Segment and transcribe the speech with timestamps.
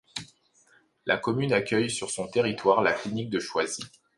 [1.05, 3.83] La commune accueille sur son territoire la clinique de Choisy.